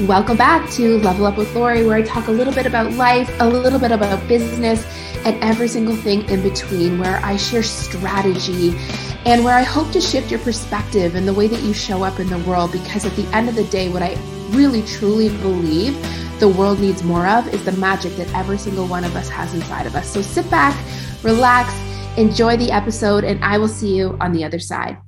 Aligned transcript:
Welcome 0.00 0.36
back 0.36 0.70
to 0.72 0.98
Level 0.98 1.24
Up 1.24 1.38
with 1.38 1.54
Lori, 1.54 1.86
where 1.86 1.96
I 1.96 2.02
talk 2.02 2.28
a 2.28 2.30
little 2.30 2.52
bit 2.52 2.66
about 2.66 2.92
life, 2.92 3.34
a 3.40 3.48
little 3.48 3.78
bit 3.78 3.92
about 3.92 4.28
business, 4.28 4.84
and 5.24 5.42
every 5.42 5.68
single 5.68 5.96
thing 5.96 6.28
in 6.28 6.42
between, 6.42 6.98
where 6.98 7.16
I 7.24 7.38
share 7.38 7.62
strategy 7.62 8.74
and 9.24 9.42
where 9.42 9.54
I 9.54 9.62
hope 9.62 9.90
to 9.92 10.00
shift 10.02 10.30
your 10.30 10.40
perspective 10.40 11.14
and 11.14 11.26
the 11.26 11.32
way 11.32 11.48
that 11.48 11.62
you 11.62 11.72
show 11.72 12.02
up 12.02 12.20
in 12.20 12.28
the 12.28 12.36
world. 12.40 12.72
Because 12.72 13.06
at 13.06 13.16
the 13.16 13.26
end 13.34 13.48
of 13.48 13.54
the 13.54 13.64
day, 13.64 13.88
what 13.88 14.02
I 14.02 14.18
really 14.50 14.82
truly 14.82 15.30
believe 15.38 15.96
the 16.40 16.48
world 16.48 16.78
needs 16.78 17.02
more 17.02 17.26
of 17.26 17.48
is 17.54 17.64
the 17.64 17.72
magic 17.72 18.14
that 18.16 18.30
every 18.34 18.58
single 18.58 18.86
one 18.86 19.02
of 19.02 19.16
us 19.16 19.30
has 19.30 19.54
inside 19.54 19.86
of 19.86 19.94
us. 19.94 20.12
So 20.12 20.20
sit 20.20 20.48
back, 20.50 20.76
relax, 21.22 21.72
enjoy 22.18 22.58
the 22.58 22.70
episode, 22.70 23.24
and 23.24 23.42
I 23.42 23.56
will 23.56 23.66
see 23.66 23.96
you 23.96 24.14
on 24.20 24.34
the 24.34 24.44
other 24.44 24.58
side. 24.58 24.98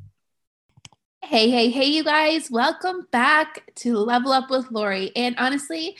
Hey, 1.28 1.50
hey, 1.50 1.68
hey, 1.68 1.84
you 1.84 2.04
guys, 2.04 2.50
welcome 2.50 3.06
back 3.10 3.70
to 3.74 3.98
Level 3.98 4.32
Up 4.32 4.48
with 4.48 4.70
Lori. 4.70 5.12
And 5.14 5.36
honestly, 5.36 5.94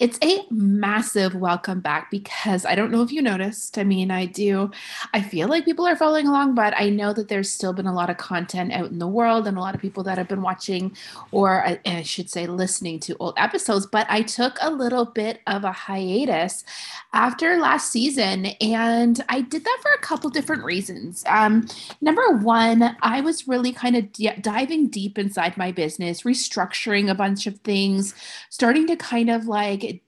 it's 0.00 0.18
a 0.20 0.44
massive 0.50 1.36
welcome 1.36 1.78
back 1.78 2.10
because 2.10 2.66
I 2.66 2.74
don't 2.74 2.90
know 2.90 3.00
if 3.00 3.12
you 3.12 3.22
noticed. 3.22 3.78
I 3.78 3.84
mean, 3.84 4.10
I 4.10 4.26
do. 4.26 4.72
I 5.12 5.22
feel 5.22 5.46
like 5.46 5.64
people 5.64 5.86
are 5.86 5.94
following 5.94 6.26
along, 6.26 6.56
but 6.56 6.74
I 6.76 6.88
know 6.88 7.12
that 7.12 7.28
there's 7.28 7.52
still 7.52 7.72
been 7.72 7.86
a 7.86 7.94
lot 7.94 8.10
of 8.10 8.16
content 8.16 8.72
out 8.72 8.90
in 8.90 8.98
the 8.98 9.06
world 9.06 9.46
and 9.46 9.56
a 9.56 9.60
lot 9.60 9.76
of 9.76 9.80
people 9.80 10.02
that 10.02 10.18
have 10.18 10.26
been 10.26 10.42
watching, 10.42 10.96
or 11.30 11.64
I 11.86 12.02
should 12.02 12.28
say, 12.28 12.48
listening 12.48 12.98
to 13.00 13.16
old 13.20 13.34
episodes. 13.36 13.86
But 13.86 14.08
I 14.10 14.22
took 14.22 14.58
a 14.60 14.72
little 14.72 15.04
bit 15.04 15.40
of 15.46 15.62
a 15.62 15.70
hiatus 15.70 16.64
after 17.12 17.58
last 17.58 17.92
season, 17.92 18.46
and 18.60 19.22
I 19.28 19.42
did 19.42 19.64
that 19.64 19.78
for 19.82 19.92
a 19.92 19.98
couple 19.98 20.30
different 20.30 20.64
reasons. 20.64 21.22
Um, 21.28 21.68
number 22.00 22.28
one, 22.38 22.96
I 23.02 23.20
was 23.20 23.46
really 23.46 23.70
kind 23.70 23.94
of 23.94 24.12
diving 24.42 24.63
diving 24.64 24.88
deep 24.88 25.18
inside 25.18 25.56
my 25.56 25.70
business, 25.70 26.22
restructuring 26.22 27.10
a 27.10 27.14
bunch 27.14 27.46
of 27.46 27.58
things, 27.58 28.14
starting 28.48 28.86
to 28.86 28.96
kind 28.96 29.28
of 29.28 29.46
like 29.46 30.02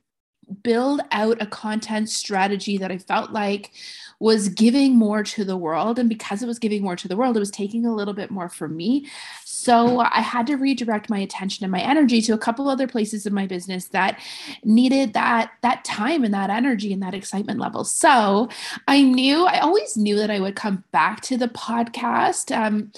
build 0.63 1.01
out 1.11 1.43
a 1.43 1.47
content 1.47 2.09
strategy 2.09 2.79
that 2.79 2.91
I 2.91 2.99
felt 2.99 3.33
like 3.33 3.73
was 4.19 4.49
giving 4.49 4.97
more 4.97 5.23
to 5.23 5.45
the 5.45 5.57
world. 5.57 5.99
And 5.99 6.09
because 6.09 6.43
it 6.43 6.47
was 6.47 6.59
giving 6.59 6.83
more 6.83 6.97
to 6.97 7.09
the 7.09 7.17
world, 7.17 7.37
it 7.37 7.41
was 7.41 7.51
taking 7.51 7.85
a 7.85 7.95
little 7.95 8.15
bit 8.15 8.31
more 8.31 8.49
from 8.49 8.77
me. 8.77 9.07
So 9.45 10.01
I 10.01 10.21
had 10.21 10.47
to 10.47 10.57
redirect 10.57 11.11
my 11.11 11.19
attention 11.19 11.65
and 11.65 11.73
my 11.73 11.81
energy 11.81 12.23
to 12.23 12.33
a 12.33 12.39
couple 12.39 12.69
other 12.69 12.87
places 12.87 13.27
in 13.27 13.35
my 13.35 13.47
business 13.47 13.89
that 13.89 14.21
needed 14.65 15.13
that 15.15 15.51
that 15.63 15.85
time 15.85 16.25
and 16.25 16.33
that 16.33 16.51
energy 16.51 16.93
and 16.93 17.03
that 17.03 17.15
excitement 17.15 17.59
level. 17.59 17.85
So 17.85 18.49
I 18.87 19.03
knew 19.03 19.45
I 19.45 19.59
always 19.59 19.97
knew 19.97 20.17
that 20.17 20.31
I 20.31 20.41
would 20.41 20.55
come 20.55 20.85
back 20.93 21.21
to 21.23 21.37
the 21.37 21.49
podcast. 21.49 22.57
Um, 22.57 22.93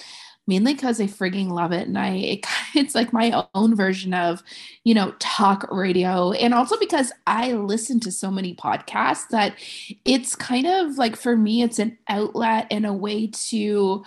mainly 0.49 0.73
because 0.73 0.99
I 0.99 1.05
frigging 1.05 1.49
love 1.49 1.71
it. 1.71 1.87
And 1.87 1.97
I, 1.97 2.15
it, 2.15 2.45
it's 2.75 2.95
like 2.95 3.13
my 3.13 3.45
own 3.53 3.75
version 3.75 4.13
of, 4.15 4.43
you 4.83 4.95
know, 4.95 5.13
talk 5.19 5.65
radio. 5.71 6.31
And 6.31 6.53
also 6.53 6.75
because 6.77 7.13
I 7.27 7.53
listen 7.53 7.99
to 8.01 8.11
so 8.11 8.31
many 8.31 8.55
podcasts 8.55 9.27
that 9.29 9.55
it's 10.03 10.35
kind 10.35 10.65
of 10.65 10.97
like 10.97 11.15
for 11.15 11.37
me, 11.37 11.61
it's 11.61 11.77
an 11.77 11.97
outlet 12.09 12.65
and 12.71 12.85
a 12.87 12.91
way 12.91 13.27
to, 13.27 14.03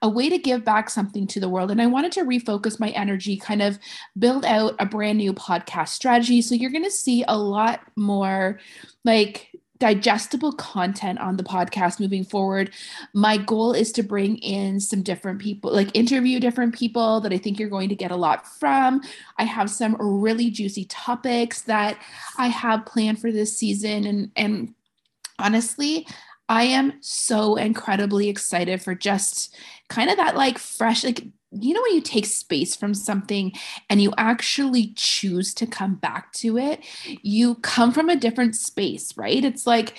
a 0.00 0.08
way 0.08 0.30
to 0.30 0.38
give 0.38 0.64
back 0.64 0.88
something 0.88 1.26
to 1.26 1.40
the 1.40 1.48
world. 1.48 1.72
And 1.72 1.82
I 1.82 1.86
wanted 1.86 2.12
to 2.12 2.24
refocus 2.24 2.78
my 2.78 2.90
energy, 2.90 3.36
kind 3.36 3.60
of 3.60 3.78
build 4.16 4.44
out 4.44 4.76
a 4.78 4.86
brand 4.86 5.18
new 5.18 5.34
podcast 5.34 5.88
strategy. 5.88 6.40
So 6.40 6.54
you're 6.54 6.70
going 6.70 6.84
to 6.84 6.90
see 6.90 7.24
a 7.26 7.36
lot 7.36 7.80
more 7.96 8.60
like 9.04 9.50
digestible 9.80 10.52
content 10.52 11.18
on 11.18 11.36
the 11.36 11.42
podcast 11.42 11.98
moving 11.98 12.22
forward. 12.22 12.70
My 13.12 13.36
goal 13.38 13.72
is 13.72 13.90
to 13.92 14.02
bring 14.02 14.36
in 14.38 14.78
some 14.78 15.02
different 15.02 15.40
people, 15.40 15.72
like 15.72 15.90
interview 15.94 16.38
different 16.38 16.74
people 16.74 17.20
that 17.22 17.32
I 17.32 17.38
think 17.38 17.58
you're 17.58 17.68
going 17.68 17.88
to 17.88 17.96
get 17.96 18.12
a 18.12 18.16
lot 18.16 18.46
from. 18.46 19.00
I 19.38 19.44
have 19.44 19.68
some 19.70 19.96
really 19.98 20.50
juicy 20.50 20.84
topics 20.84 21.62
that 21.62 21.98
I 22.38 22.46
have 22.48 22.86
planned 22.86 23.20
for 23.20 23.32
this 23.32 23.56
season 23.56 24.06
and 24.06 24.30
and 24.36 24.74
honestly, 25.38 26.06
I 26.48 26.64
am 26.64 26.94
so 27.00 27.56
incredibly 27.56 28.28
excited 28.28 28.82
for 28.82 28.94
just 28.94 29.56
kind 29.88 30.10
of 30.10 30.16
that 30.18 30.36
like 30.36 30.58
fresh 30.58 31.04
like 31.04 31.24
you 31.52 31.74
know 31.74 31.82
when 31.82 31.94
you 31.94 32.00
take 32.00 32.26
space 32.26 32.76
from 32.76 32.94
something 32.94 33.52
and 33.88 34.00
you 34.00 34.12
actually 34.16 34.92
choose 34.96 35.52
to 35.54 35.66
come 35.66 35.96
back 35.96 36.32
to 36.34 36.58
it? 36.58 36.84
You 37.22 37.56
come 37.56 37.92
from 37.92 38.08
a 38.08 38.16
different 38.16 38.54
space 38.56 39.16
right? 39.16 39.44
It's 39.44 39.66
like 39.66 39.96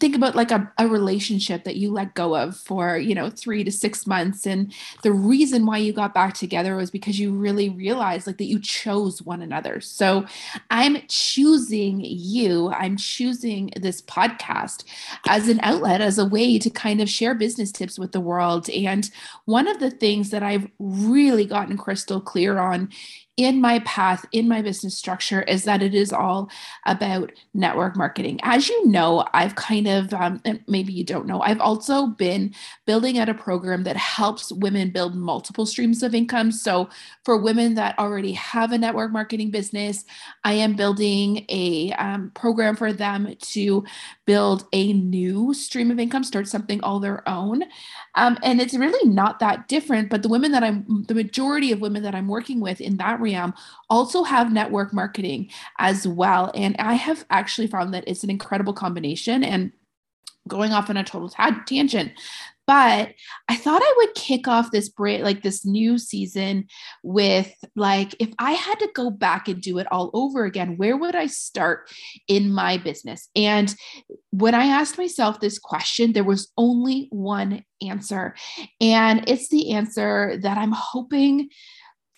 think 0.00 0.16
about 0.16 0.34
like 0.34 0.50
a, 0.50 0.70
a 0.78 0.88
relationship 0.88 1.62
that 1.62 1.76
you 1.76 1.92
let 1.92 2.14
go 2.14 2.36
of 2.36 2.56
for 2.56 2.98
you 2.98 3.14
know 3.14 3.30
three 3.30 3.62
to 3.62 3.70
six 3.70 4.06
months 4.06 4.46
and 4.46 4.74
the 5.02 5.12
reason 5.12 5.66
why 5.66 5.78
you 5.78 5.92
got 5.92 6.12
back 6.12 6.34
together 6.34 6.74
was 6.74 6.90
because 6.90 7.18
you 7.18 7.32
really 7.32 7.68
realized 7.68 8.26
like 8.26 8.38
that 8.38 8.46
you 8.46 8.58
chose 8.58 9.22
one 9.22 9.40
another. 9.40 9.80
So 9.80 10.26
i'm 10.70 10.98
choosing 11.08 12.00
you. 12.00 12.68
I'm 12.70 12.96
choosing 12.96 13.70
this 13.76 14.02
podcast 14.02 14.84
as 15.26 15.48
an 15.48 15.60
outlet 15.62 16.00
as 16.00 16.18
a 16.18 16.26
way 16.26 16.58
to 16.58 16.70
kind 16.70 17.00
of 17.00 17.08
share 17.08 17.34
business 17.34 17.70
tips 17.70 17.98
with 17.98 18.12
the 18.12 18.20
world. 18.20 18.68
And 18.70 19.08
one 19.44 19.68
of 19.68 19.78
the 19.78 19.90
things 19.90 20.30
that 20.30 20.42
i've 20.42 20.68
really 20.78 21.44
gotten 21.44 21.76
crystal 21.76 22.20
clear 22.20 22.58
on 22.58 22.88
in 23.38 23.60
my 23.60 23.78
path, 23.80 24.26
in 24.32 24.48
my 24.48 24.60
business 24.60 24.96
structure, 24.96 25.42
is 25.42 25.62
that 25.62 25.80
it 25.80 25.94
is 25.94 26.12
all 26.12 26.50
about 26.86 27.30
network 27.54 27.96
marketing. 27.96 28.40
As 28.42 28.68
you 28.68 28.88
know, 28.88 29.24
I've 29.32 29.54
kind 29.54 29.86
of, 29.86 30.12
um, 30.12 30.42
maybe 30.66 30.92
you 30.92 31.04
don't 31.04 31.26
know, 31.26 31.40
I've 31.40 31.60
also 31.60 32.08
been 32.08 32.52
building 32.84 33.16
out 33.16 33.28
a 33.28 33.34
program 33.34 33.84
that 33.84 33.96
helps 33.96 34.50
women 34.50 34.90
build 34.90 35.14
multiple 35.14 35.66
streams 35.66 36.02
of 36.02 36.16
income. 36.16 36.50
So, 36.50 36.90
for 37.24 37.38
women 37.38 37.74
that 37.74 37.96
already 37.96 38.32
have 38.32 38.72
a 38.72 38.78
network 38.78 39.12
marketing 39.12 39.52
business, 39.52 40.04
I 40.42 40.54
am 40.54 40.74
building 40.74 41.46
a 41.48 41.92
um, 41.92 42.32
program 42.34 42.74
for 42.74 42.92
them 42.92 43.36
to 43.38 43.84
build 44.26 44.66
a 44.72 44.92
new 44.92 45.54
stream 45.54 45.92
of 45.92 46.00
income, 46.00 46.24
start 46.24 46.48
something 46.48 46.82
all 46.82 46.98
their 46.98 47.26
own. 47.28 47.62
Um, 48.16 48.36
and 48.42 48.60
it's 48.60 48.74
really 48.74 49.08
not 49.08 49.38
that 49.38 49.68
different. 49.68 50.10
But 50.10 50.22
the 50.22 50.28
women 50.28 50.50
that 50.52 50.64
I'm, 50.64 51.04
the 51.06 51.14
majority 51.14 51.70
of 51.70 51.80
women 51.80 52.02
that 52.02 52.16
I'm 52.16 52.26
working 52.26 52.60
with 52.60 52.80
in 52.80 52.96
that 52.96 53.20
also 53.90 54.22
have 54.22 54.52
network 54.52 54.92
marketing 54.92 55.50
as 55.78 56.06
well. 56.06 56.50
And 56.54 56.76
I 56.78 56.94
have 56.94 57.24
actually 57.30 57.66
found 57.66 57.94
that 57.94 58.04
it's 58.06 58.24
an 58.24 58.30
incredible 58.30 58.72
combination. 58.72 59.44
And 59.44 59.72
going 60.46 60.72
off 60.72 60.90
on 60.90 60.96
a 60.96 61.04
total 61.04 61.28
tangent 61.28 62.12
but 62.68 63.14
i 63.48 63.56
thought 63.56 63.82
i 63.82 63.94
would 63.96 64.14
kick 64.14 64.46
off 64.46 64.70
this 64.70 64.88
break 64.88 65.22
like 65.22 65.42
this 65.42 65.64
new 65.64 65.98
season 65.98 66.66
with 67.02 67.52
like 67.74 68.14
if 68.20 68.30
i 68.38 68.52
had 68.52 68.78
to 68.78 68.88
go 68.94 69.10
back 69.10 69.48
and 69.48 69.60
do 69.60 69.78
it 69.78 69.86
all 69.90 70.10
over 70.14 70.44
again 70.44 70.76
where 70.76 70.96
would 70.96 71.14
i 71.14 71.26
start 71.26 71.90
in 72.28 72.52
my 72.52 72.76
business 72.78 73.28
and 73.34 73.74
when 74.30 74.54
i 74.54 74.66
asked 74.66 74.98
myself 74.98 75.40
this 75.40 75.58
question 75.58 76.12
there 76.12 76.24
was 76.24 76.52
only 76.56 77.08
one 77.10 77.64
answer 77.86 78.34
and 78.80 79.28
it's 79.28 79.48
the 79.48 79.72
answer 79.72 80.38
that 80.42 80.58
i'm 80.58 80.72
hoping 80.72 81.48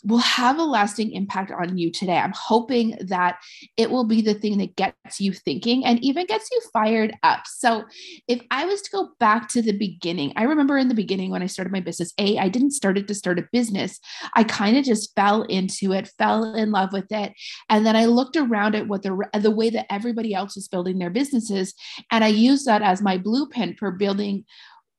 will 0.04 0.18
have 0.18 0.58
a 0.58 0.64
lasting 0.64 1.12
impact 1.12 1.50
on 1.50 1.76
you 1.76 1.90
today. 1.90 2.16
I'm 2.16 2.32
hoping 2.34 2.96
that 3.00 3.38
it 3.76 3.90
will 3.90 4.04
be 4.04 4.22
the 4.22 4.34
thing 4.34 4.58
that 4.58 4.76
gets 4.76 5.20
you 5.20 5.32
thinking 5.32 5.84
and 5.84 6.02
even 6.02 6.26
gets 6.26 6.50
you 6.50 6.60
fired 6.72 7.14
up. 7.22 7.40
So, 7.46 7.84
if 8.28 8.40
I 8.50 8.64
was 8.64 8.82
to 8.82 8.90
go 8.90 9.10
back 9.18 9.48
to 9.50 9.62
the 9.62 9.72
beginning, 9.72 10.32
I 10.36 10.44
remember 10.44 10.78
in 10.78 10.88
the 10.88 10.94
beginning 10.94 11.30
when 11.30 11.42
I 11.42 11.46
started 11.46 11.72
my 11.72 11.80
business, 11.80 12.12
A, 12.18 12.38
I 12.38 12.48
didn't 12.48 12.72
start 12.72 12.98
it 12.98 13.08
to 13.08 13.14
start 13.14 13.38
a 13.38 13.48
business. 13.52 14.00
I 14.34 14.44
kind 14.44 14.76
of 14.76 14.84
just 14.84 15.14
fell 15.14 15.42
into 15.42 15.92
it, 15.92 16.10
fell 16.18 16.54
in 16.54 16.70
love 16.70 16.92
with 16.92 17.10
it. 17.10 17.32
And 17.68 17.86
then 17.86 17.96
I 17.96 18.06
looked 18.06 18.36
around 18.36 18.74
at 18.74 18.88
what 18.88 19.02
the, 19.02 19.28
the 19.38 19.50
way 19.50 19.70
that 19.70 19.92
everybody 19.92 20.34
else 20.34 20.54
was 20.56 20.68
building 20.68 20.98
their 20.98 21.10
businesses. 21.10 21.74
And 22.10 22.24
I 22.24 22.28
used 22.28 22.66
that 22.66 22.82
as 22.82 23.02
my 23.02 23.18
blueprint 23.18 23.78
for 23.78 23.90
building 23.90 24.44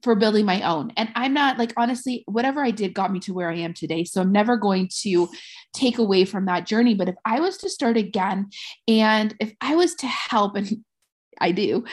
for 0.04 0.16
building 0.16 0.46
my 0.46 0.62
own. 0.62 0.92
And 0.98 1.10
I'm 1.16 1.34
not 1.34 1.58
like, 1.58 1.74
honestly, 1.78 2.24
whatever 2.28 2.64
I 2.64 2.72
did 2.72 2.94
got 2.94 3.12
me 3.12 3.20
to 3.22 3.34
where 3.34 3.50
I 3.50 3.58
am 3.58 3.74
today. 3.74 4.04
So 4.04 4.22
I'm 4.22 4.32
never 4.32 4.58
going 4.58 4.90
to 5.02 5.30
take 5.74 5.98
away 5.98 6.26
from 6.26 6.46
that 6.46 6.66
journey. 6.66 6.96
But 6.96 7.10
if 7.10 7.16
I 7.26 7.40
was 7.40 7.58
to 7.58 7.70
start 7.70 7.98
again 7.98 8.50
and 8.88 9.36
if 9.40 9.54
I 9.62 9.76
was 9.76 9.96
to 9.96 10.08
help, 10.08 10.56
and 10.56 10.84
I 11.40 11.52
do, 11.52 11.84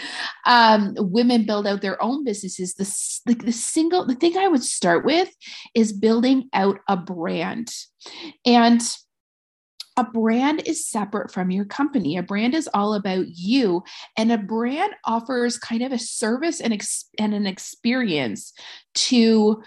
um, 0.44 0.94
women 0.98 1.46
build 1.46 1.66
out 1.66 1.80
their 1.80 2.02
own 2.02 2.22
businesses, 2.22 2.74
the, 2.74 2.84
the, 3.24 3.46
the 3.46 3.52
single, 3.52 4.04
the 4.04 4.14
thing 4.14 4.36
I 4.36 4.48
would 4.48 4.62
start 4.62 5.06
with 5.06 5.30
is 5.74 5.92
building 5.92 6.50
out 6.52 6.80
a 6.86 6.98
brand. 6.98 7.70
And 8.44 8.82
a 9.98 10.04
brand 10.04 10.62
is 10.64 10.88
separate 10.88 11.32
from 11.32 11.50
your 11.50 11.64
company. 11.64 12.16
A 12.16 12.22
brand 12.22 12.54
is 12.54 12.68
all 12.72 12.94
about 12.94 13.26
you, 13.28 13.82
and 14.16 14.30
a 14.30 14.38
brand 14.38 14.94
offers 15.04 15.58
kind 15.58 15.82
of 15.82 15.90
a 15.90 15.98
service 15.98 16.60
and, 16.60 16.72
ex- 16.72 17.10
and 17.18 17.34
an 17.34 17.46
experience 17.46 18.52
to 18.94 19.60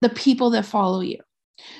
the 0.00 0.08
people 0.08 0.50
that 0.50 0.66
follow 0.66 1.00
you. 1.00 1.18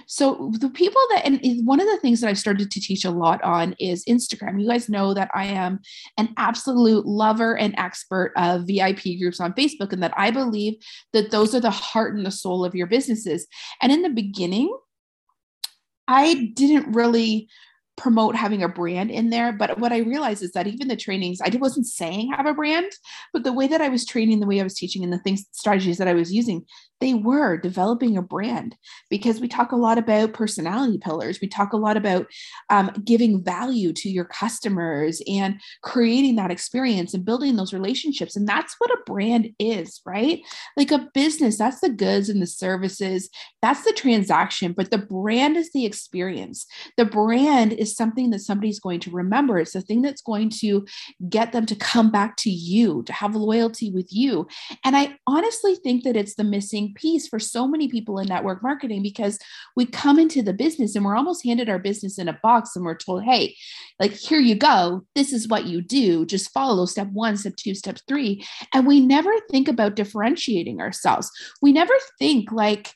So 0.06 0.52
the 0.60 0.70
people 0.70 1.00
that 1.10 1.24
and 1.24 1.66
one 1.66 1.80
of 1.80 1.86
the 1.86 1.98
things 1.98 2.20
that 2.20 2.28
I've 2.28 2.38
started 2.38 2.70
to 2.70 2.80
teach 2.80 3.04
a 3.04 3.10
lot 3.10 3.42
on 3.42 3.74
is 3.80 4.04
Instagram. 4.06 4.60
You 4.60 4.68
guys 4.68 4.88
know 4.88 5.14
that 5.14 5.30
I 5.34 5.46
am 5.46 5.80
an 6.16 6.34
absolute 6.36 7.06
lover 7.06 7.56
and 7.56 7.74
expert 7.78 8.32
of 8.36 8.66
VIP 8.66 9.18
groups 9.20 9.40
on 9.40 9.54
Facebook 9.54 9.92
and 9.92 10.02
that 10.02 10.14
I 10.16 10.30
believe 10.30 10.74
that 11.12 11.30
those 11.30 11.54
are 11.54 11.60
the 11.60 11.70
heart 11.70 12.16
and 12.16 12.26
the 12.26 12.30
soul 12.30 12.64
of 12.64 12.74
your 12.74 12.86
businesses. 12.86 13.46
And 13.80 13.92
in 13.92 14.02
the 14.02 14.10
beginning, 14.10 14.76
I 16.08 16.50
didn't 16.54 16.92
really 16.92 17.48
promote 17.98 18.34
having 18.36 18.62
a 18.62 18.68
brand 18.68 19.10
in 19.10 19.30
there. 19.30 19.52
But 19.52 19.78
what 19.78 19.92
I 19.92 19.98
realized 19.98 20.42
is 20.42 20.52
that 20.52 20.66
even 20.66 20.88
the 20.88 20.96
trainings, 20.96 21.40
I 21.42 21.54
wasn't 21.56 21.86
saying 21.86 22.32
have 22.32 22.46
a 22.46 22.54
brand, 22.54 22.90
but 23.32 23.44
the 23.44 23.52
way 23.52 23.66
that 23.66 23.82
I 23.82 23.88
was 23.88 24.06
training, 24.06 24.40
the 24.40 24.46
way 24.46 24.60
I 24.60 24.64
was 24.64 24.74
teaching, 24.74 25.04
and 25.04 25.12
the 25.12 25.18
things, 25.18 25.44
strategies 25.52 25.98
that 25.98 26.08
I 26.08 26.14
was 26.14 26.32
using, 26.32 26.64
they 27.00 27.14
were 27.14 27.56
developing 27.56 28.16
a 28.16 28.22
brand 28.22 28.76
because 29.08 29.40
we 29.40 29.48
talk 29.48 29.72
a 29.72 29.76
lot 29.76 29.98
about 29.98 30.32
personality 30.32 30.98
pillars. 30.98 31.40
We 31.40 31.48
talk 31.48 31.72
a 31.72 31.76
lot 31.76 31.96
about 31.96 32.26
um, 32.70 32.90
giving 33.04 33.42
value 33.42 33.92
to 33.92 34.08
your 34.08 34.24
customers 34.24 35.22
and 35.28 35.60
creating 35.82 36.36
that 36.36 36.50
experience 36.50 37.14
and 37.14 37.24
building 37.24 37.56
those 37.56 37.72
relationships. 37.72 38.34
And 38.36 38.48
that's 38.48 38.74
what 38.78 38.90
a 38.90 38.98
brand 39.06 39.50
is, 39.58 40.00
right? 40.04 40.40
Like 40.76 40.90
a 40.90 41.08
business, 41.14 41.58
that's 41.58 41.80
the 41.80 41.88
goods 41.88 42.28
and 42.28 42.42
the 42.42 42.46
services, 42.46 43.30
that's 43.62 43.84
the 43.84 43.92
transaction, 43.92 44.72
but 44.72 44.90
the 44.90 44.98
brand 44.98 45.56
is 45.56 45.70
the 45.72 45.86
experience. 45.86 46.66
The 46.96 47.04
brand 47.04 47.72
is 47.72 47.87
something 47.96 48.30
that 48.30 48.40
somebody's 48.40 48.80
going 48.80 49.00
to 49.00 49.10
remember. 49.10 49.58
It's 49.58 49.72
the 49.72 49.80
thing 49.80 50.02
that's 50.02 50.22
going 50.22 50.50
to 50.60 50.86
get 51.28 51.52
them 51.52 51.66
to 51.66 51.76
come 51.76 52.10
back 52.10 52.36
to 52.38 52.50
you, 52.50 53.02
to 53.04 53.12
have 53.12 53.34
loyalty 53.34 53.90
with 53.90 54.08
you. 54.10 54.46
And 54.84 54.96
I 54.96 55.16
honestly 55.26 55.76
think 55.76 56.04
that 56.04 56.16
it's 56.16 56.34
the 56.34 56.44
missing 56.44 56.94
piece 56.94 57.28
for 57.28 57.38
so 57.38 57.66
many 57.66 57.88
people 57.88 58.18
in 58.18 58.28
network 58.28 58.62
marketing 58.62 59.02
because 59.02 59.38
we 59.76 59.86
come 59.86 60.18
into 60.18 60.42
the 60.42 60.52
business 60.52 60.94
and 60.94 61.04
we're 61.04 61.16
almost 61.16 61.44
handed 61.44 61.68
our 61.68 61.78
business 61.78 62.18
in 62.18 62.28
a 62.28 62.38
box 62.42 62.76
and 62.76 62.84
we're 62.84 62.96
told, 62.96 63.24
hey, 63.24 63.56
like, 64.00 64.12
here 64.12 64.40
you 64.40 64.54
go. 64.54 65.04
This 65.14 65.32
is 65.32 65.48
what 65.48 65.66
you 65.66 65.82
do. 65.82 66.26
Just 66.26 66.52
follow 66.52 66.86
step 66.86 67.08
one, 67.12 67.36
step 67.36 67.56
two, 67.56 67.74
step 67.74 67.98
three. 68.06 68.44
And 68.72 68.86
we 68.86 69.00
never 69.00 69.32
think 69.50 69.68
about 69.68 69.96
differentiating 69.96 70.80
ourselves. 70.80 71.30
We 71.62 71.72
never 71.72 71.94
think 72.18 72.52
like, 72.52 72.92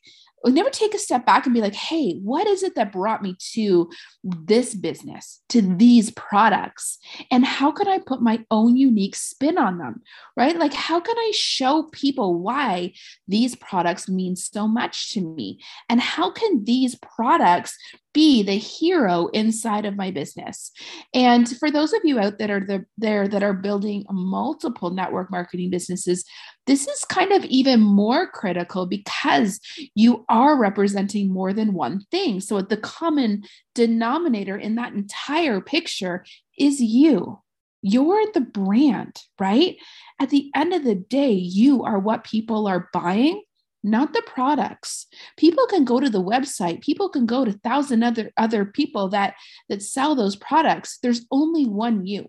never 0.50 0.70
take 0.70 0.94
a 0.94 0.98
step 0.98 1.24
back 1.24 1.46
and 1.46 1.54
be 1.54 1.60
like, 1.60 1.74
hey, 1.74 2.14
what 2.22 2.46
is 2.46 2.62
it 2.62 2.74
that 2.74 2.92
brought 2.92 3.22
me 3.22 3.36
to 3.52 3.90
this 4.24 4.74
business, 4.74 5.40
to 5.50 5.62
these 5.62 6.10
products? 6.10 6.98
And 7.30 7.44
how 7.44 7.70
can 7.70 7.88
I 7.88 7.98
put 7.98 8.22
my 8.22 8.44
own 8.50 8.76
unique 8.76 9.14
spin 9.14 9.58
on 9.58 9.78
them? 9.78 10.02
Right? 10.36 10.56
Like, 10.56 10.74
how 10.74 11.00
can 11.00 11.16
I 11.16 11.32
show 11.34 11.84
people 11.92 12.40
why 12.40 12.94
these 13.28 13.54
products 13.54 14.08
mean 14.08 14.34
so 14.36 14.66
much 14.66 15.12
to 15.12 15.20
me? 15.20 15.60
And 15.88 16.00
how 16.00 16.32
can 16.32 16.64
these 16.64 16.96
products 16.96 17.76
be 18.12 18.42
the 18.42 18.56
hero 18.56 19.28
inside 19.28 19.84
of 19.84 19.96
my 19.96 20.10
business. 20.10 20.70
And 21.14 21.48
for 21.58 21.70
those 21.70 21.92
of 21.92 22.00
you 22.04 22.18
out 22.18 22.38
that 22.38 22.50
are 22.50 22.60
the, 22.60 22.84
there 22.98 23.28
that 23.28 23.42
are 23.42 23.54
building 23.54 24.04
multiple 24.10 24.90
network 24.90 25.30
marketing 25.30 25.70
businesses, 25.70 26.24
this 26.66 26.86
is 26.86 27.04
kind 27.04 27.32
of 27.32 27.44
even 27.46 27.80
more 27.80 28.26
critical 28.28 28.86
because 28.86 29.60
you 29.94 30.24
are 30.28 30.58
representing 30.58 31.32
more 31.32 31.52
than 31.52 31.72
one 31.72 32.04
thing. 32.10 32.40
So 32.40 32.60
the 32.60 32.76
common 32.76 33.44
denominator 33.74 34.56
in 34.56 34.76
that 34.76 34.92
entire 34.92 35.60
picture 35.60 36.24
is 36.58 36.80
you. 36.80 37.40
You're 37.82 38.30
the 38.32 38.40
brand, 38.40 39.20
right? 39.40 39.76
At 40.20 40.30
the 40.30 40.50
end 40.54 40.72
of 40.72 40.84
the 40.84 40.94
day, 40.94 41.32
you 41.32 41.82
are 41.82 41.98
what 41.98 42.22
people 42.22 42.68
are 42.68 42.88
buying 42.92 43.42
not 43.82 44.12
the 44.12 44.22
products. 44.26 45.06
People 45.36 45.66
can 45.66 45.84
go 45.84 46.00
to 46.00 46.08
the 46.08 46.22
website. 46.22 46.82
People 46.82 47.08
can 47.08 47.26
go 47.26 47.44
to 47.44 47.52
thousand 47.52 48.02
other 48.02 48.30
other 48.36 48.64
people 48.64 49.08
that 49.08 49.34
that 49.68 49.82
sell 49.82 50.14
those 50.14 50.36
products. 50.36 50.98
There's 51.02 51.26
only 51.30 51.66
one 51.66 52.06
you. 52.06 52.28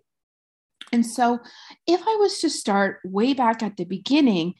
And 0.91 1.05
so 1.05 1.39
if 1.88 2.01
i 2.01 2.15
was 2.17 2.39
to 2.39 2.50
start 2.50 3.00
way 3.03 3.33
back 3.33 3.63
at 3.63 3.77
the 3.77 3.85
beginning 3.85 4.53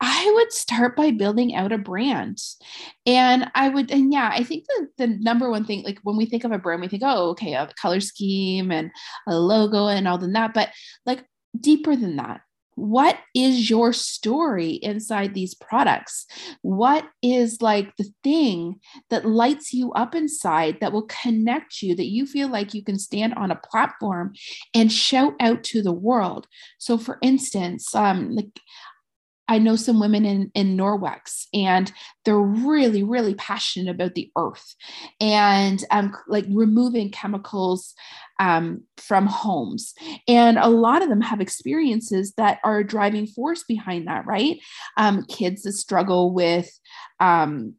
i 0.00 0.30
would 0.34 0.52
start 0.52 0.94
by 0.94 1.10
building 1.10 1.54
out 1.54 1.72
a 1.72 1.78
brand. 1.78 2.38
And 3.06 3.50
i 3.54 3.68
would 3.68 3.90
and 3.90 4.12
yeah 4.12 4.30
i 4.32 4.44
think 4.44 4.66
the, 4.66 4.88
the 4.98 5.06
number 5.06 5.50
one 5.50 5.64
thing 5.64 5.82
like 5.82 5.98
when 6.02 6.16
we 6.16 6.26
think 6.26 6.44
of 6.44 6.52
a 6.52 6.58
brand 6.58 6.80
we 6.80 6.88
think 6.88 7.02
oh 7.04 7.30
okay 7.30 7.54
a 7.54 7.68
color 7.80 8.00
scheme 8.00 8.70
and 8.70 8.90
a 9.26 9.36
logo 9.36 9.88
and 9.88 10.06
all 10.06 10.18
than 10.18 10.34
that. 10.34 10.54
But 10.54 10.70
like 11.06 11.24
deeper 11.58 11.96
than 11.96 12.16
that 12.16 12.42
what 12.80 13.18
is 13.34 13.68
your 13.68 13.92
story 13.92 14.72
inside 14.82 15.34
these 15.34 15.54
products? 15.54 16.26
What 16.62 17.04
is 17.22 17.60
like 17.60 17.94
the 17.96 18.10
thing 18.24 18.80
that 19.10 19.26
lights 19.26 19.74
you 19.74 19.92
up 19.92 20.14
inside 20.14 20.78
that 20.80 20.92
will 20.92 21.06
connect 21.06 21.82
you, 21.82 21.94
that 21.94 22.08
you 22.08 22.26
feel 22.26 22.48
like 22.48 22.72
you 22.72 22.82
can 22.82 22.98
stand 22.98 23.34
on 23.34 23.50
a 23.50 23.56
platform 23.56 24.32
and 24.74 24.90
shout 24.90 25.34
out 25.40 25.62
to 25.64 25.82
the 25.82 25.92
world? 25.92 26.46
So, 26.78 26.96
for 26.96 27.18
instance, 27.20 27.94
um, 27.94 28.34
like 28.34 28.60
I 29.50 29.58
know 29.58 29.74
some 29.74 29.98
women 29.98 30.24
in, 30.24 30.52
in 30.54 30.76
Norwex 30.76 31.46
and 31.52 31.92
they're 32.24 32.38
really, 32.38 33.02
really 33.02 33.34
passionate 33.34 33.90
about 33.90 34.14
the 34.14 34.30
earth 34.36 34.76
and 35.20 35.84
um, 35.90 36.14
like 36.28 36.46
removing 36.48 37.10
chemicals 37.10 37.94
um, 38.38 38.84
from 38.96 39.26
homes. 39.26 39.92
And 40.28 40.56
a 40.56 40.68
lot 40.68 41.02
of 41.02 41.08
them 41.08 41.20
have 41.20 41.40
experiences 41.40 42.32
that 42.36 42.60
are 42.62 42.78
a 42.78 42.86
driving 42.86 43.26
force 43.26 43.64
behind 43.64 44.06
that, 44.06 44.24
right? 44.24 44.58
Um, 44.96 45.24
kids 45.24 45.62
that 45.62 45.72
struggle 45.72 46.32
with 46.32 46.70
um, 47.18 47.74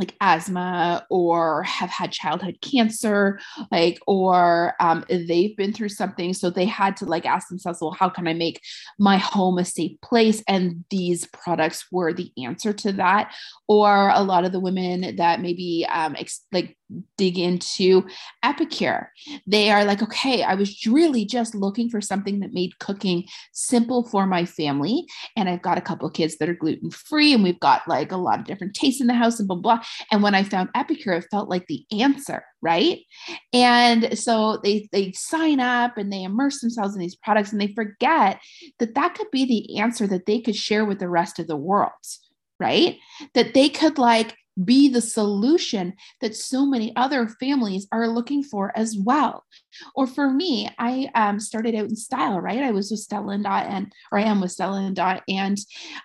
like 0.00 0.16
asthma 0.20 1.06
or 1.10 1.62
have 1.62 1.90
had 1.90 2.10
childhood 2.10 2.58
cancer 2.60 3.38
like 3.70 3.98
or 4.06 4.74
um, 4.80 5.04
they've 5.08 5.56
been 5.56 5.72
through 5.72 5.88
something 5.88 6.34
so 6.34 6.50
they 6.50 6.64
had 6.64 6.96
to 6.96 7.04
like 7.04 7.26
ask 7.26 7.48
themselves 7.48 7.80
well 7.80 7.92
how 7.92 8.08
can 8.08 8.26
i 8.26 8.32
make 8.32 8.60
my 8.98 9.18
home 9.18 9.58
a 9.58 9.64
safe 9.64 10.00
place? 10.00 10.42
And 10.48 10.84
these 10.90 11.26
products 11.26 11.86
were 11.92 12.12
the 12.12 12.32
answer 12.42 12.72
to 12.72 12.92
that. 12.92 13.32
Or 13.68 14.10
a 14.10 14.22
lot 14.22 14.44
of 14.44 14.52
the 14.52 14.60
women 14.60 15.16
that 15.16 15.40
maybe 15.40 15.86
um, 15.88 16.16
ex- 16.18 16.44
like 16.52 16.76
dig 17.16 17.38
into 17.38 18.04
epicure 18.42 19.12
they 19.46 19.70
are 19.70 19.84
like 19.84 20.02
okay 20.02 20.42
i 20.42 20.54
was 20.54 20.84
really 20.86 21.24
just 21.24 21.54
looking 21.54 21.88
for 21.88 22.00
something 22.00 22.40
that 22.40 22.52
made 22.52 22.78
cooking 22.78 23.24
simple 23.52 24.06
for 24.08 24.26
my 24.26 24.44
family 24.44 25.04
and 25.36 25.48
i've 25.48 25.62
got 25.62 25.78
a 25.78 25.82
couple 25.82 26.08
kids 26.10 26.36
that 26.38 26.48
are 26.48 26.54
gluten 26.54 26.90
free 26.90 27.32
and 27.32 27.42
we've 27.42 27.60
got 27.60 27.86
like 27.86 28.12
a 28.12 28.16
lot 28.16 28.38
of 28.38 28.44
different 28.44 28.74
tastes 28.74 29.00
in 29.00 29.06
the 29.06 29.14
house 29.14 29.38
and 29.38 29.48
blah 29.48 29.56
blah 29.56 29.80
and 30.10 30.22
when 30.22 30.34
I 30.34 30.42
found 30.42 30.70
Epicure, 30.74 31.12
it 31.14 31.26
felt 31.30 31.48
like 31.48 31.66
the 31.66 31.84
answer, 32.00 32.42
right? 32.62 33.00
And 33.52 34.18
so 34.18 34.58
they 34.62 34.88
they 34.92 35.12
sign 35.12 35.60
up 35.60 35.96
and 35.96 36.12
they 36.12 36.22
immerse 36.22 36.60
themselves 36.60 36.94
in 36.94 37.00
these 37.00 37.16
products 37.16 37.52
and 37.52 37.60
they 37.60 37.72
forget 37.74 38.40
that 38.78 38.94
that 38.94 39.14
could 39.14 39.30
be 39.30 39.44
the 39.44 39.78
answer 39.78 40.06
that 40.06 40.26
they 40.26 40.40
could 40.40 40.56
share 40.56 40.84
with 40.84 40.98
the 40.98 41.08
rest 41.08 41.38
of 41.38 41.46
the 41.46 41.56
world, 41.56 41.90
right? 42.58 42.96
That 43.34 43.54
they 43.54 43.68
could 43.68 43.98
like 43.98 44.36
be 44.64 44.88
the 44.88 45.00
solution 45.00 45.94
that 46.20 46.36
so 46.36 46.66
many 46.66 46.94
other 46.96 47.28
families 47.28 47.86
are 47.92 48.08
looking 48.08 48.42
for 48.42 48.76
as 48.76 48.96
well. 48.98 49.44
Or 49.94 50.06
for 50.06 50.30
me, 50.30 50.68
I 50.78 51.08
um, 51.14 51.40
started 51.40 51.74
out 51.74 51.88
in 51.88 51.96
style, 51.96 52.40
right? 52.40 52.62
I 52.62 52.70
was 52.70 52.90
with 52.90 53.00
Stella 53.00 53.32
and 53.34 53.44
Dot, 53.44 53.66
and 53.66 53.92
or 54.12 54.18
I 54.18 54.22
am 54.22 54.40
with 54.40 54.52
Stella 54.52 54.82
and 54.82 54.96
Dot, 54.96 55.22
and 55.28 55.58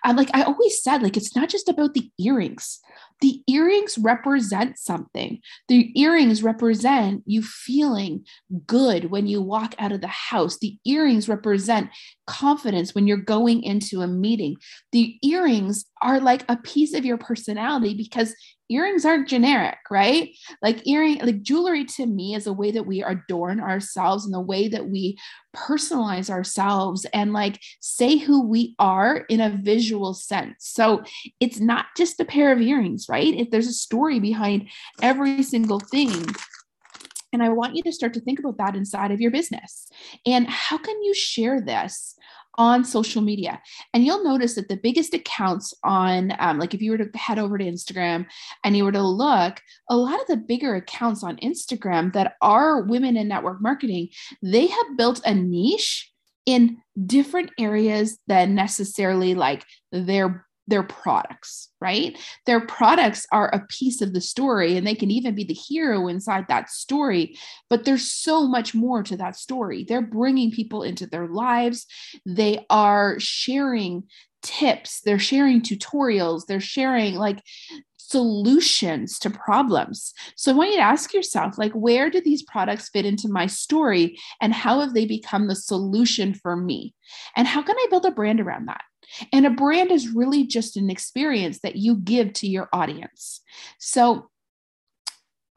uh, 0.04 0.14
like 0.16 0.30
I 0.34 0.42
always 0.42 0.82
said, 0.82 1.02
like 1.02 1.16
it's 1.16 1.36
not 1.36 1.48
just 1.48 1.68
about 1.68 1.94
the 1.94 2.10
earrings 2.18 2.80
the 3.20 3.42
earrings 3.46 3.96
represent 3.96 4.78
something. 4.78 5.40
The 5.68 5.90
earrings 5.98 6.42
represent 6.42 7.22
you 7.26 7.42
feeling 7.42 8.26
good 8.66 9.10
when 9.10 9.26
you 9.26 9.40
walk 9.40 9.74
out 9.78 9.92
of 9.92 10.00
the 10.00 10.06
house. 10.08 10.58
The 10.58 10.78
earrings 10.84 11.28
represent 11.28 11.90
confidence 12.26 12.94
when 12.94 13.06
you're 13.06 13.16
going 13.16 13.62
into 13.62 14.02
a 14.02 14.06
meeting. 14.06 14.56
The 14.92 15.16
earrings 15.22 15.86
are 16.02 16.20
like 16.20 16.44
a 16.48 16.56
piece 16.56 16.92
of 16.92 17.04
your 17.04 17.18
personality 17.18 17.94
because 17.94 18.34
earrings 18.68 19.04
aren't 19.04 19.28
generic, 19.28 19.78
right? 19.90 20.30
Like 20.62 20.86
earring, 20.86 21.18
like 21.18 21.42
jewelry 21.42 21.84
to 21.96 22.06
me 22.06 22.34
is 22.34 22.46
a 22.46 22.52
way 22.52 22.70
that 22.72 22.86
we 22.86 23.02
adorn 23.02 23.60
ourselves 23.60 24.24
and 24.24 24.34
the 24.34 24.40
way 24.40 24.68
that 24.68 24.88
we 24.88 25.18
personalize 25.54 26.28
ourselves 26.28 27.06
and 27.12 27.32
like 27.32 27.60
say 27.80 28.16
who 28.16 28.46
we 28.46 28.74
are 28.78 29.24
in 29.28 29.40
a 29.40 29.58
visual 29.62 30.14
sense. 30.14 30.54
So 30.58 31.02
it's 31.40 31.60
not 31.60 31.86
just 31.96 32.20
a 32.20 32.24
pair 32.24 32.52
of 32.52 32.60
earrings, 32.60 33.06
right? 33.08 33.34
If 33.34 33.50
there's 33.50 33.68
a 33.68 33.72
story 33.72 34.20
behind 34.20 34.68
every 35.00 35.42
single 35.42 35.80
thing. 35.80 36.26
And 37.32 37.42
I 37.42 37.48
want 37.50 37.76
you 37.76 37.82
to 37.82 37.92
start 37.92 38.14
to 38.14 38.20
think 38.20 38.38
about 38.38 38.58
that 38.58 38.76
inside 38.76 39.10
of 39.10 39.20
your 39.20 39.30
business. 39.30 39.88
And 40.24 40.48
how 40.48 40.78
can 40.78 41.02
you 41.02 41.14
share 41.14 41.60
this 41.60 42.16
on 42.58 42.84
social 42.84 43.22
media. 43.22 43.60
And 43.92 44.04
you'll 44.04 44.24
notice 44.24 44.54
that 44.54 44.68
the 44.68 44.76
biggest 44.76 45.14
accounts 45.14 45.74
on, 45.84 46.32
um, 46.38 46.58
like 46.58 46.74
if 46.74 46.82
you 46.82 46.90
were 46.90 46.98
to 46.98 47.18
head 47.18 47.38
over 47.38 47.58
to 47.58 47.64
Instagram 47.64 48.26
and 48.64 48.76
you 48.76 48.84
were 48.84 48.92
to 48.92 49.02
look, 49.02 49.60
a 49.90 49.96
lot 49.96 50.20
of 50.20 50.26
the 50.26 50.36
bigger 50.36 50.74
accounts 50.74 51.22
on 51.22 51.36
Instagram 51.36 52.12
that 52.12 52.34
are 52.40 52.82
women 52.82 53.16
in 53.16 53.28
network 53.28 53.60
marketing, 53.60 54.08
they 54.42 54.66
have 54.66 54.96
built 54.96 55.20
a 55.24 55.34
niche 55.34 56.10
in 56.46 56.78
different 57.04 57.50
areas 57.58 58.18
than 58.28 58.54
necessarily 58.54 59.34
like 59.34 59.64
their 59.90 60.45
their 60.68 60.82
products, 60.82 61.68
right? 61.80 62.18
Their 62.46 62.60
products 62.60 63.26
are 63.32 63.48
a 63.48 63.66
piece 63.66 64.00
of 64.00 64.12
the 64.12 64.20
story 64.20 64.76
and 64.76 64.86
they 64.86 64.94
can 64.94 65.10
even 65.10 65.34
be 65.34 65.44
the 65.44 65.54
hero 65.54 66.08
inside 66.08 66.46
that 66.48 66.70
story, 66.70 67.36
but 67.70 67.84
there's 67.84 68.10
so 68.10 68.46
much 68.46 68.74
more 68.74 69.02
to 69.04 69.16
that 69.16 69.36
story. 69.36 69.84
They're 69.84 70.02
bringing 70.02 70.50
people 70.50 70.82
into 70.82 71.06
their 71.06 71.28
lives, 71.28 71.86
they 72.24 72.66
are 72.68 73.18
sharing 73.20 74.04
tips, 74.42 75.00
they're 75.00 75.18
sharing 75.18 75.60
tutorials, 75.60 76.46
they're 76.46 76.60
sharing 76.60 77.14
like 77.14 77.42
solutions 78.08 79.18
to 79.18 79.30
problems. 79.30 80.12
So 80.36 80.52
I 80.52 80.54
want 80.54 80.70
you 80.70 80.76
to 80.76 80.82
ask 80.82 81.12
yourself 81.12 81.58
like 81.58 81.72
where 81.72 82.08
do 82.10 82.20
these 82.20 82.42
products 82.42 82.88
fit 82.88 83.04
into 83.04 83.28
my 83.28 83.46
story 83.46 84.18
and 84.40 84.52
how 84.52 84.80
have 84.80 84.94
they 84.94 85.06
become 85.06 85.48
the 85.48 85.56
solution 85.56 86.34
for 86.34 86.56
me? 86.56 86.94
And 87.36 87.46
how 87.48 87.62
can 87.62 87.76
I 87.76 87.86
build 87.90 88.06
a 88.06 88.10
brand 88.10 88.40
around 88.40 88.66
that? 88.66 88.82
And 89.32 89.46
a 89.46 89.50
brand 89.50 89.90
is 89.90 90.08
really 90.08 90.46
just 90.46 90.76
an 90.76 90.90
experience 90.90 91.60
that 91.60 91.76
you 91.76 91.96
give 91.96 92.32
to 92.34 92.48
your 92.48 92.68
audience. 92.72 93.40
So 93.78 94.30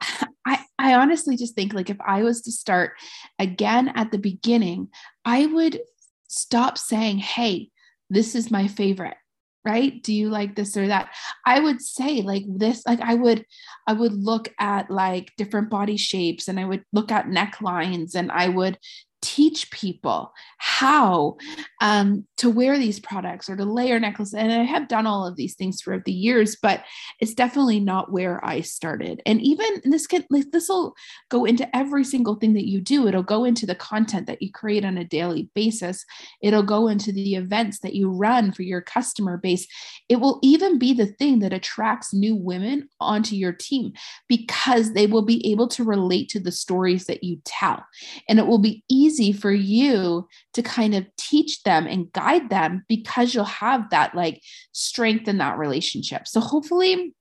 I, 0.46 0.64
I 0.78 0.94
honestly 0.94 1.36
just 1.36 1.54
think 1.54 1.72
like 1.72 1.90
if 1.90 2.00
I 2.00 2.22
was 2.22 2.42
to 2.42 2.52
start 2.52 2.92
again 3.38 3.92
at 3.94 4.10
the 4.10 4.18
beginning, 4.18 4.88
I 5.24 5.46
would 5.46 5.80
stop 6.28 6.78
saying, 6.78 7.18
hey, 7.18 7.70
this 8.08 8.34
is 8.34 8.50
my 8.50 8.66
favorite 8.66 9.16
right? 9.64 10.02
Do 10.02 10.12
you 10.14 10.30
like 10.30 10.56
this 10.56 10.76
or 10.76 10.86
that? 10.88 11.10
I 11.46 11.60
would 11.60 11.80
say 11.80 12.22
like 12.22 12.44
this 12.46 12.82
like 12.86 13.00
i 13.00 13.14
would 13.14 13.44
i 13.86 13.92
would 13.92 14.12
look 14.12 14.48
at 14.58 14.90
like 14.90 15.32
different 15.36 15.70
body 15.70 15.96
shapes 15.96 16.48
and 16.48 16.58
i 16.58 16.64
would 16.64 16.84
look 16.92 17.10
at 17.10 17.26
necklines 17.26 18.14
and 18.14 18.30
i 18.30 18.48
would 18.48 18.78
teach 19.22 19.70
people 19.70 20.32
how 20.58 21.36
um, 21.80 22.26
to 22.36 22.50
wear 22.50 22.78
these 22.78 23.00
products 23.00 23.48
or 23.48 23.56
to 23.56 23.64
layer 23.64 24.00
necklaces. 24.00 24.34
And 24.34 24.52
I 24.52 24.64
have 24.64 24.88
done 24.88 25.06
all 25.06 25.26
of 25.26 25.36
these 25.36 25.54
things 25.54 25.80
throughout 25.80 26.04
the 26.04 26.12
years, 26.12 26.56
but 26.60 26.84
it's 27.20 27.34
definitely 27.34 27.80
not 27.80 28.12
where 28.12 28.44
I 28.44 28.60
started. 28.60 29.22
And 29.26 29.40
even 29.42 29.82
this 29.84 30.06
can 30.06 30.24
this 30.30 30.68
will 30.68 30.94
go 31.28 31.44
into 31.44 31.74
every 31.76 32.04
single 32.04 32.36
thing 32.36 32.54
that 32.54 32.68
you 32.68 32.80
do. 32.80 33.06
It'll 33.06 33.22
go 33.22 33.44
into 33.44 33.66
the 33.66 33.74
content 33.74 34.26
that 34.26 34.42
you 34.42 34.50
create 34.52 34.84
on 34.84 34.98
a 34.98 35.04
daily 35.04 35.50
basis. 35.54 36.04
It'll 36.42 36.62
go 36.62 36.88
into 36.88 37.12
the 37.12 37.34
events 37.34 37.80
that 37.80 37.94
you 37.94 38.10
run 38.10 38.52
for 38.52 38.62
your 38.62 38.80
customer 38.80 39.36
base. 39.36 39.66
It 40.08 40.16
will 40.16 40.38
even 40.42 40.78
be 40.78 40.92
the 40.92 41.06
thing 41.06 41.40
that 41.40 41.52
attracts 41.52 42.14
new 42.14 42.36
women 42.36 42.88
onto 43.00 43.36
your 43.36 43.52
team 43.52 43.92
because 44.28 44.92
they 44.92 45.06
will 45.06 45.22
be 45.22 45.50
able 45.50 45.68
to 45.68 45.84
relate 45.84 46.28
to 46.30 46.40
the 46.40 46.52
stories 46.52 47.06
that 47.06 47.22
you 47.22 47.40
tell. 47.44 47.84
And 48.28 48.38
it 48.38 48.46
will 48.46 48.58
be 48.58 48.84
easy 48.88 49.09
easy 49.10 49.32
for 49.32 49.50
you 49.50 50.28
to 50.54 50.62
kind 50.62 50.94
of 50.94 51.04
teach 51.16 51.62
them 51.64 51.86
and 51.86 52.12
guide 52.12 52.48
them 52.50 52.84
because 52.88 53.34
you'll 53.34 53.44
have 53.44 53.90
that 53.90 54.14
like 54.14 54.40
strength 54.72 55.26
in 55.26 55.38
that 55.38 55.58
relationship. 55.58 56.28
So 56.28 56.40
hopefully 56.40 57.14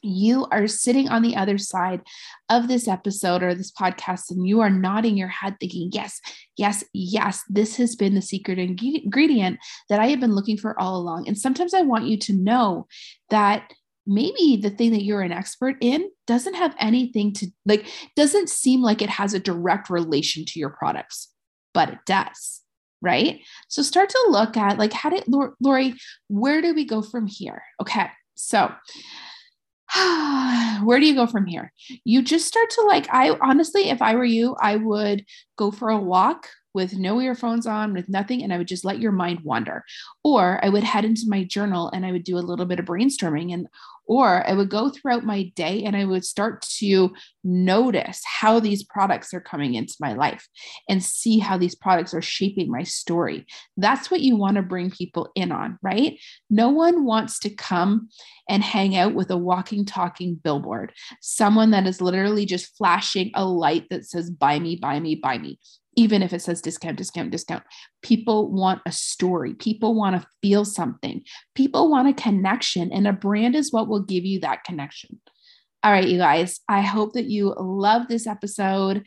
you 0.00 0.46
are 0.52 0.68
sitting 0.68 1.08
on 1.08 1.22
the 1.22 1.34
other 1.34 1.58
side 1.58 2.00
of 2.48 2.68
this 2.68 2.86
episode 2.86 3.42
or 3.42 3.52
this 3.52 3.72
podcast 3.72 4.30
and 4.30 4.46
you 4.46 4.60
are 4.60 4.70
nodding 4.70 5.16
your 5.16 5.26
head 5.26 5.56
thinking 5.58 5.90
yes 5.92 6.20
yes 6.56 6.84
yes 6.92 7.42
this 7.48 7.74
has 7.76 7.96
been 7.96 8.14
the 8.14 8.22
secret 8.22 8.60
ingredient 8.60 9.58
that 9.88 9.98
i 9.98 10.06
have 10.06 10.20
been 10.20 10.36
looking 10.36 10.56
for 10.56 10.78
all 10.78 10.96
along 10.96 11.26
and 11.26 11.36
sometimes 11.36 11.74
i 11.74 11.82
want 11.82 12.06
you 12.06 12.16
to 12.16 12.32
know 12.32 12.86
that 13.28 13.72
maybe 14.08 14.58
the 14.60 14.70
thing 14.70 14.90
that 14.92 15.04
you're 15.04 15.20
an 15.20 15.32
expert 15.32 15.76
in 15.80 16.10
doesn't 16.26 16.54
have 16.54 16.74
anything 16.80 17.32
to 17.32 17.46
like 17.66 17.86
doesn't 18.16 18.48
seem 18.48 18.82
like 18.82 19.02
it 19.02 19.10
has 19.10 19.34
a 19.34 19.38
direct 19.38 19.90
relation 19.90 20.44
to 20.44 20.58
your 20.58 20.70
products 20.70 21.28
but 21.74 21.90
it 21.90 21.98
does 22.06 22.62
right? 23.00 23.40
So 23.68 23.82
start 23.82 24.08
to 24.10 24.26
look 24.30 24.56
at 24.56 24.78
like 24.78 24.92
how 24.92 25.10
did 25.10 25.24
lori 25.60 25.94
where 26.28 26.60
do 26.60 26.74
we 26.74 26.84
go 26.84 27.02
from 27.02 27.26
here? 27.26 27.62
Okay 27.80 28.08
so 28.34 28.72
where 30.82 31.00
do 31.00 31.06
you 31.06 31.14
go 31.14 31.26
from 31.26 31.46
here? 31.46 31.72
You 32.04 32.22
just 32.22 32.46
start 32.46 32.70
to 32.70 32.82
like 32.82 33.06
i 33.10 33.30
honestly 33.40 33.88
if 33.88 34.02
i 34.02 34.14
were 34.14 34.24
you 34.24 34.56
i 34.60 34.76
would 34.76 35.24
go 35.56 35.70
for 35.70 35.88
a 35.90 35.98
walk 35.98 36.48
with 36.74 36.94
no 36.94 37.20
earphones 37.20 37.66
on, 37.66 37.92
with 37.92 38.08
nothing, 38.08 38.42
and 38.42 38.52
I 38.52 38.58
would 38.58 38.68
just 38.68 38.84
let 38.84 39.00
your 39.00 39.12
mind 39.12 39.40
wander. 39.40 39.84
Or 40.22 40.64
I 40.64 40.68
would 40.68 40.84
head 40.84 41.04
into 41.04 41.24
my 41.26 41.44
journal 41.44 41.90
and 41.90 42.04
I 42.04 42.12
would 42.12 42.24
do 42.24 42.38
a 42.38 42.40
little 42.40 42.66
bit 42.66 42.78
of 42.78 42.86
brainstorming 42.86 43.52
and 43.52 43.68
or 44.08 44.48
I 44.48 44.54
would 44.54 44.70
go 44.70 44.88
throughout 44.88 45.24
my 45.24 45.52
day 45.54 45.84
and 45.84 45.94
I 45.94 46.06
would 46.06 46.24
start 46.24 46.62
to 46.78 47.14
notice 47.44 48.22
how 48.24 48.58
these 48.58 48.82
products 48.82 49.34
are 49.34 49.40
coming 49.40 49.74
into 49.74 49.94
my 50.00 50.14
life 50.14 50.48
and 50.88 51.04
see 51.04 51.38
how 51.38 51.58
these 51.58 51.74
products 51.74 52.14
are 52.14 52.22
shaping 52.22 52.70
my 52.70 52.82
story. 52.82 53.46
That's 53.76 54.10
what 54.10 54.22
you 54.22 54.36
want 54.36 54.56
to 54.56 54.62
bring 54.62 54.90
people 54.90 55.30
in 55.34 55.52
on, 55.52 55.78
right? 55.82 56.18
No 56.48 56.70
one 56.70 57.04
wants 57.04 57.38
to 57.40 57.50
come 57.50 58.08
and 58.48 58.62
hang 58.62 58.96
out 58.96 59.14
with 59.14 59.30
a 59.30 59.36
walking, 59.36 59.84
talking 59.84 60.36
billboard, 60.36 60.92
someone 61.20 61.70
that 61.72 61.86
is 61.86 62.00
literally 62.00 62.46
just 62.46 62.76
flashing 62.78 63.30
a 63.34 63.44
light 63.44 63.84
that 63.90 64.06
says, 64.06 64.30
buy 64.30 64.58
me, 64.58 64.76
buy 64.76 64.98
me, 64.98 65.16
buy 65.16 65.36
me 65.36 65.58
even 65.96 66.22
if 66.22 66.32
it 66.32 66.42
says 66.42 66.60
discount, 66.60 66.96
discount, 66.96 67.30
discount. 67.30 67.64
People 68.02 68.50
want 68.52 68.80
a 68.86 68.92
story. 68.92 69.54
People 69.54 69.94
want 69.94 70.20
to 70.20 70.28
feel 70.42 70.64
something. 70.64 71.22
People 71.54 71.90
want 71.90 72.08
a 72.08 72.12
connection, 72.12 72.92
and 72.92 73.06
a 73.06 73.12
brand 73.12 73.56
is 73.56 73.72
what 73.72 73.88
will 73.88 74.02
give 74.02 74.24
you 74.24 74.40
that 74.40 74.64
connection. 74.64 75.20
All 75.84 75.92
right, 75.92 76.08
you 76.08 76.18
guys, 76.18 76.58
I 76.68 76.80
hope 76.80 77.12
that 77.12 77.26
you 77.26 77.54
love 77.56 78.08
this 78.08 78.26
episode. 78.26 79.04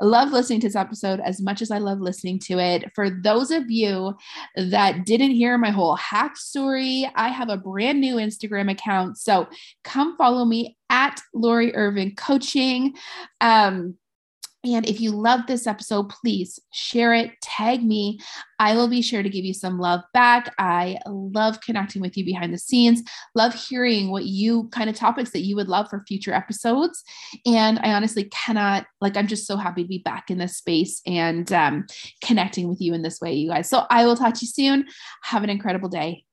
I 0.00 0.04
love 0.04 0.30
listening 0.30 0.60
to 0.60 0.68
this 0.68 0.76
episode 0.76 1.18
as 1.18 1.42
much 1.42 1.60
as 1.60 1.72
I 1.72 1.78
love 1.78 1.98
listening 1.98 2.38
to 2.44 2.60
it. 2.60 2.92
For 2.94 3.10
those 3.10 3.50
of 3.50 3.68
you 3.68 4.14
that 4.54 5.04
didn't 5.04 5.32
hear 5.32 5.58
my 5.58 5.70
whole 5.70 5.96
hack 5.96 6.36
story, 6.36 7.10
I 7.16 7.28
have 7.28 7.48
a 7.48 7.56
brand 7.56 8.00
new 8.00 8.16
Instagram 8.16 8.70
account. 8.70 9.18
So 9.18 9.48
come 9.82 10.16
follow 10.16 10.44
me 10.44 10.76
at 10.90 11.20
Lori 11.34 11.74
Irvin 11.74 12.14
Coaching. 12.14 12.94
Um, 13.40 13.96
and 14.64 14.88
if 14.88 15.00
you 15.00 15.10
love 15.10 15.40
this 15.46 15.66
episode, 15.66 16.08
please 16.08 16.58
share 16.72 17.12
it, 17.14 17.32
tag 17.42 17.82
me. 17.82 18.20
I 18.58 18.74
will 18.74 18.88
be 18.88 19.02
sure 19.02 19.22
to 19.22 19.28
give 19.28 19.44
you 19.44 19.54
some 19.54 19.80
love 19.80 20.02
back. 20.14 20.54
I 20.58 20.98
love 21.06 21.60
connecting 21.60 22.00
with 22.00 22.16
you 22.16 22.24
behind 22.24 22.54
the 22.54 22.58
scenes, 22.58 23.02
love 23.34 23.54
hearing 23.54 24.10
what 24.10 24.24
you 24.24 24.68
kind 24.68 24.88
of 24.88 24.94
topics 24.94 25.30
that 25.30 25.40
you 25.40 25.56
would 25.56 25.68
love 25.68 25.88
for 25.90 26.04
future 26.06 26.32
episodes. 26.32 27.02
And 27.44 27.80
I 27.80 27.92
honestly 27.92 28.24
cannot, 28.24 28.86
like, 29.00 29.16
I'm 29.16 29.26
just 29.26 29.46
so 29.46 29.56
happy 29.56 29.82
to 29.82 29.88
be 29.88 29.98
back 29.98 30.30
in 30.30 30.38
this 30.38 30.56
space 30.56 31.02
and 31.06 31.52
um, 31.52 31.86
connecting 32.22 32.68
with 32.68 32.80
you 32.80 32.94
in 32.94 33.02
this 33.02 33.20
way, 33.20 33.34
you 33.34 33.50
guys. 33.50 33.68
So 33.68 33.84
I 33.90 34.04
will 34.04 34.16
talk 34.16 34.34
to 34.34 34.44
you 34.44 34.48
soon. 34.48 34.86
Have 35.22 35.42
an 35.42 35.50
incredible 35.50 35.88
day. 35.88 36.24